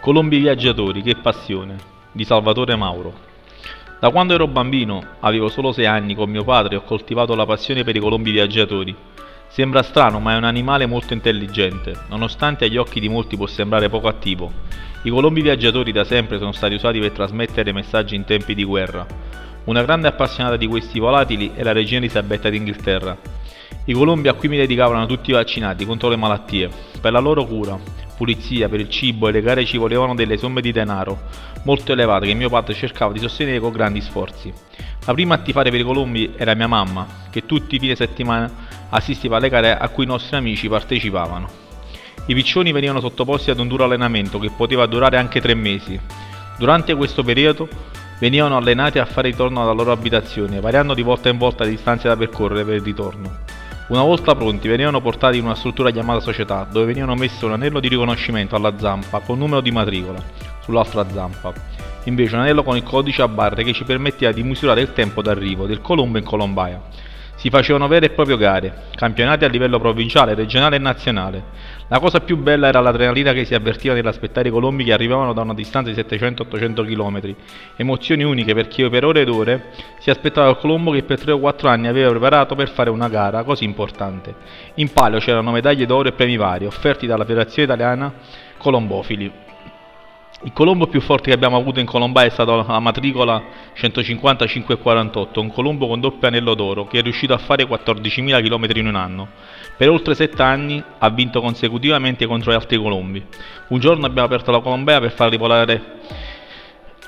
Colombi 0.00 0.38
viaggiatori, 0.38 1.02
che 1.02 1.16
passione, 1.16 1.76
di 2.12 2.24
Salvatore 2.24 2.76
Mauro. 2.76 3.12
Da 3.98 4.10
quando 4.10 4.32
ero 4.32 4.46
bambino, 4.46 5.04
avevo 5.20 5.48
solo 5.48 5.72
sei 5.72 5.86
anni, 5.86 6.14
con 6.14 6.30
mio 6.30 6.44
padre 6.44 6.76
ho 6.76 6.82
coltivato 6.82 7.34
la 7.34 7.44
passione 7.44 7.82
per 7.82 7.96
i 7.96 7.98
colombi 7.98 8.30
viaggiatori. 8.30 8.94
Sembra 9.48 9.82
strano, 9.82 10.20
ma 10.20 10.34
è 10.34 10.36
un 10.36 10.44
animale 10.44 10.86
molto 10.86 11.14
intelligente, 11.14 11.94
nonostante 12.08 12.66
agli 12.66 12.76
occhi 12.76 13.00
di 13.00 13.08
molti 13.08 13.36
può 13.36 13.46
sembrare 13.46 13.88
poco 13.88 14.06
attivo. 14.06 14.52
I 15.02 15.10
colombi 15.10 15.42
viaggiatori 15.42 15.90
da 15.90 16.04
sempre 16.04 16.38
sono 16.38 16.52
stati 16.52 16.74
usati 16.74 17.00
per 17.00 17.10
trasmettere 17.10 17.72
messaggi 17.72 18.14
in 18.14 18.24
tempi 18.24 18.54
di 18.54 18.64
guerra. 18.64 19.04
Una 19.64 19.82
grande 19.82 20.06
appassionata 20.06 20.56
di 20.56 20.68
questi 20.68 21.00
volatili 21.00 21.52
è 21.54 21.64
la 21.64 21.72
regina 21.72 21.98
Elisabetta 21.98 22.48
d'Inghilterra. 22.48 23.16
I 23.88 23.94
colombi 23.94 24.28
a 24.28 24.34
cui 24.34 24.48
mi 24.48 24.58
dedicavano 24.58 25.06
tutti 25.06 25.32
vaccinati 25.32 25.86
contro 25.86 26.10
le 26.10 26.16
malattie. 26.16 26.68
Per 27.00 27.10
la 27.10 27.20
loro 27.20 27.46
cura, 27.46 27.78
pulizia, 28.18 28.68
per 28.68 28.80
il 28.80 28.90
cibo 28.90 29.28
e 29.28 29.32
le 29.32 29.40
gare 29.40 29.64
ci 29.64 29.78
volevano 29.78 30.14
delle 30.14 30.36
somme 30.36 30.60
di 30.60 30.72
denaro 30.72 31.18
molto 31.64 31.92
elevate 31.92 32.26
che 32.26 32.34
mio 32.34 32.50
padre 32.50 32.74
cercava 32.74 33.14
di 33.14 33.18
sostenere 33.18 33.60
con 33.60 33.72
grandi 33.72 34.02
sforzi. 34.02 34.52
La 35.06 35.14
prima 35.14 35.36
a 35.36 35.38
tifare 35.38 35.70
per 35.70 35.80
i 35.80 35.84
colombi 35.84 36.34
era 36.36 36.52
mia 36.52 36.66
mamma, 36.66 37.06
che 37.30 37.46
tutti 37.46 37.76
i 37.76 37.78
fine 37.78 37.96
settimana 37.96 38.50
assisteva 38.90 39.38
alle 39.38 39.48
gare 39.48 39.74
a 39.74 39.88
cui 39.88 40.04
i 40.04 40.06
nostri 40.06 40.36
amici 40.36 40.68
partecipavano. 40.68 41.48
I 42.26 42.34
piccioni 42.34 42.72
venivano 42.72 43.00
sottoposti 43.00 43.50
ad 43.50 43.58
un 43.58 43.68
duro 43.68 43.84
allenamento 43.84 44.38
che 44.38 44.50
poteva 44.54 44.84
durare 44.84 45.16
anche 45.16 45.40
tre 45.40 45.54
mesi. 45.54 45.98
Durante 46.58 46.94
questo 46.94 47.22
periodo 47.22 47.66
venivano 48.20 48.58
allenati 48.58 48.98
a 48.98 49.06
fare 49.06 49.30
ritorno 49.30 49.62
alla 49.62 49.72
loro 49.72 49.92
abitazione, 49.92 50.60
variando 50.60 50.92
di 50.92 51.00
volta 51.00 51.30
in 51.30 51.38
volta 51.38 51.64
le 51.64 51.70
distanze 51.70 52.06
da 52.06 52.18
percorrere 52.18 52.64
per 52.64 52.74
il 52.74 52.82
ritorno. 52.82 53.47
Una 53.88 54.02
volta 54.02 54.34
pronti 54.34 54.68
venivano 54.68 55.00
portati 55.00 55.38
in 55.38 55.44
una 55.44 55.54
struttura 55.54 55.90
chiamata 55.90 56.20
società, 56.20 56.68
dove 56.70 56.84
venivano 56.84 57.14
messo 57.14 57.46
un 57.46 57.52
anello 57.52 57.80
di 57.80 57.88
riconoscimento 57.88 58.54
alla 58.54 58.78
zampa 58.78 59.20
con 59.20 59.38
numero 59.38 59.62
di 59.62 59.70
matricola 59.70 60.22
sull'altra 60.60 61.06
zampa. 61.10 61.54
Invece 62.04 62.34
un 62.34 62.42
anello 62.42 62.62
con 62.62 62.76
il 62.76 62.82
codice 62.82 63.22
a 63.22 63.28
barre 63.28 63.64
che 63.64 63.72
ci 63.72 63.84
permetteva 63.84 64.30
di 64.30 64.42
misurare 64.42 64.82
il 64.82 64.92
tempo 64.92 65.22
d'arrivo 65.22 65.64
del 65.64 65.80
colombo 65.80 66.18
in 66.18 66.24
colombaia. 66.24 66.82
Si 67.38 67.50
facevano 67.50 67.86
vere 67.86 68.06
e 68.06 68.10
proprie 68.10 68.36
gare, 68.36 68.86
campionati 68.96 69.44
a 69.44 69.48
livello 69.48 69.78
provinciale, 69.78 70.34
regionale 70.34 70.74
e 70.74 70.80
nazionale. 70.80 71.44
La 71.86 72.00
cosa 72.00 72.18
più 72.18 72.36
bella 72.36 72.66
era 72.66 72.80
l'adrenalina 72.80 73.32
che 73.32 73.44
si 73.44 73.54
avvertiva 73.54 73.94
nell'aspettare 73.94 74.48
i 74.48 74.50
colombi 74.50 74.82
che 74.82 74.92
arrivavano 74.92 75.32
da 75.32 75.42
una 75.42 75.54
distanza 75.54 75.88
di 75.88 75.96
700-800 75.96 76.84
km. 76.84 77.36
Emozioni 77.76 78.24
uniche 78.24 78.54
perché 78.54 78.90
per 78.90 79.04
ore 79.04 79.20
ed 79.20 79.28
ore 79.28 79.66
si 80.00 80.10
aspettava 80.10 80.50
il 80.50 80.56
colombo 80.56 80.90
che 80.90 81.04
per 81.04 81.20
3 81.20 81.30
o 81.30 81.38
4 81.38 81.68
anni 81.68 81.86
aveva 81.86 82.10
preparato 82.10 82.56
per 82.56 82.70
fare 82.70 82.90
una 82.90 83.08
gara 83.08 83.44
così 83.44 83.62
importante. 83.62 84.34
In 84.74 84.92
palio 84.92 85.20
c'erano 85.20 85.52
medaglie 85.52 85.86
d'oro 85.86 86.08
e 86.08 86.12
premi 86.12 86.36
vari 86.36 86.66
offerti 86.66 87.06
dalla 87.06 87.24
Federazione 87.24 87.72
Italiana 87.72 88.12
Colombofili. 88.56 89.46
Il 90.42 90.52
colombo 90.52 90.86
più 90.86 91.00
forte 91.00 91.30
che 91.30 91.34
abbiamo 91.34 91.56
avuto 91.56 91.80
in 91.80 91.86
Colombia 91.86 92.22
è 92.22 92.28
stato 92.28 92.54
la 92.54 92.78
matricola 92.78 93.42
15548, 93.74 95.40
un 95.40 95.50
colombo 95.50 95.88
con 95.88 95.98
doppio 95.98 96.28
anello 96.28 96.54
d'oro 96.54 96.86
che 96.86 97.00
è 97.00 97.02
riuscito 97.02 97.34
a 97.34 97.38
fare 97.38 97.64
14.000 97.64 98.40
km 98.44 98.76
in 98.78 98.86
un 98.86 98.94
anno. 98.94 99.28
Per 99.76 99.90
oltre 99.90 100.14
7 100.14 100.40
anni 100.40 100.80
ha 100.98 101.10
vinto 101.10 101.40
consecutivamente 101.40 102.24
contro 102.26 102.52
gli 102.52 102.54
altri 102.54 102.76
colombi. 102.78 103.24
Un 103.68 103.80
giorno 103.80 104.06
abbiamo 104.06 104.28
aperto 104.28 104.52
la 104.52 104.60
Colombia 104.60 105.00
per 105.00 105.10
farli 105.10 105.36
volare. 105.36 105.82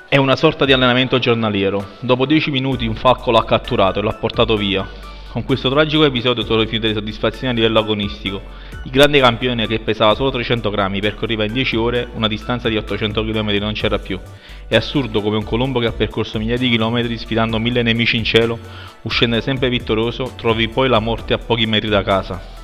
È 0.09 0.17
una 0.17 0.35
sorta 0.35 0.65
di 0.65 0.73
allenamento 0.73 1.17
giornaliero. 1.17 1.91
Dopo 2.01 2.25
10 2.25 2.51
minuti 2.51 2.85
un 2.85 2.95
falco 2.95 3.31
l'ha 3.31 3.45
catturato 3.45 3.99
e 3.99 4.03
l'ha 4.03 4.13
portato 4.13 4.57
via. 4.57 5.10
Con 5.31 5.45
questo 5.45 5.69
tragico 5.69 6.03
episodio 6.03 6.43
sono 6.43 6.59
rifiute 6.59 6.93
soddisfazioni 6.93 7.53
a 7.53 7.55
livello 7.55 7.79
agonistico. 7.79 8.41
Il 8.83 8.91
grande 8.91 9.21
campione 9.21 9.65
che 9.65 9.79
pesava 9.79 10.13
solo 10.13 10.29
300 10.29 10.69
grammi 10.69 10.99
percorreva 10.99 11.45
in 11.45 11.53
10 11.53 11.77
ore 11.77 12.09
una 12.15 12.27
distanza 12.27 12.67
di 12.67 12.75
800 12.75 13.23
km 13.23 13.49
non 13.59 13.71
c'era 13.71 13.97
più. 13.97 14.19
È 14.67 14.75
assurdo 14.75 15.21
come 15.21 15.37
un 15.37 15.45
colombo 15.45 15.79
che 15.79 15.85
ha 15.85 15.93
percorso 15.93 16.37
migliaia 16.37 16.57
di 16.57 16.67
chilometri 16.67 17.17
sfidando 17.17 17.59
mille 17.59 17.81
nemici 17.81 18.17
in 18.17 18.25
cielo, 18.25 18.59
uscendo 19.03 19.39
sempre 19.39 19.69
vittorioso, 19.69 20.33
trovi 20.35 20.67
poi 20.67 20.89
la 20.89 20.99
morte 20.99 21.33
a 21.33 21.37
pochi 21.37 21.65
metri 21.65 21.87
da 21.87 22.03
casa. 22.03 22.59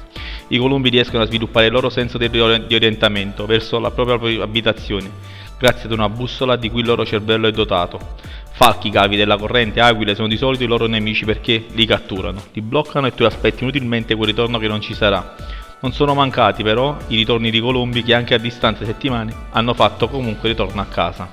I 0.50 0.58
colombi 0.58 0.90
riescono 0.90 1.24
a 1.24 1.26
sviluppare 1.26 1.68
il 1.68 1.72
loro 1.72 1.90
senso 1.90 2.18
di 2.18 2.26
orientamento 2.28 3.46
verso 3.46 3.80
la 3.80 3.92
propria 3.92 4.44
abitazione, 4.44 5.10
grazie 5.58 5.86
ad 5.86 5.94
una 5.94 6.10
bussola 6.10 6.58
di 6.58 6.70
cui 6.70 6.82
il 6.82 6.88
loro 6.88 7.06
cervello 7.06 7.48
è 7.48 7.52
dotato. 7.52 8.16
Falchi, 8.58 8.90
cavi 8.90 9.16
della 9.16 9.38
corrente, 9.38 9.80
aquile 9.82 10.16
sono 10.16 10.28
di 10.28 10.36
solito 10.36 10.64
i 10.64 10.68
loro 10.68 10.88
nemici 10.88 11.26
perché 11.26 11.68
li 11.74 11.86
catturano, 11.86 12.42
li 12.54 12.62
bloccano 12.62 13.06
e 13.06 13.14
tu 13.14 13.24
aspetti 13.24 13.62
inutilmente 13.62 14.16
quel 14.16 14.30
ritorno 14.30 14.58
che 14.58 14.68
non 14.68 14.82
ci 14.82 14.96
sarà. 14.96 15.36
Non 15.82 15.94
sono 15.94 16.16
mancati 16.16 16.64
però 16.64 16.98
i 17.10 17.18
ritorni 17.18 17.52
di 17.52 17.60
colombi 17.60 18.02
che 18.02 18.16
anche 18.16 18.34
a 18.34 18.40
distanza 18.40 18.80
di 18.80 18.88
settimane 18.88 19.32
hanno 19.52 19.76
fatto 19.76 20.10
comunque 20.10 20.50
ritorno 20.50 20.82
a 20.82 20.86
casa. 20.86 21.32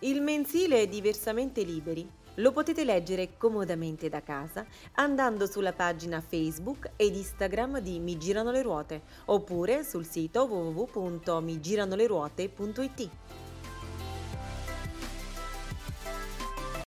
Il 0.00 0.20
mensile 0.20 0.80
è 0.80 0.88
diversamente 0.88 1.62
liberi. 1.62 2.04
Lo 2.34 2.50
potete 2.50 2.84
leggere 2.84 3.36
comodamente 3.36 4.08
da 4.08 4.20
casa 4.20 4.66
andando 4.94 5.46
sulla 5.46 5.74
pagina 5.74 6.20
Facebook 6.20 6.90
ed 6.96 7.14
Instagram 7.14 7.78
di 7.78 8.00
Mi 8.00 8.18
Girano 8.18 8.50
le 8.50 8.62
Ruote 8.62 9.02
oppure 9.26 9.84
sul 9.84 10.04
sito 10.04 10.42
www.migiranoleruote.it. 10.42 13.10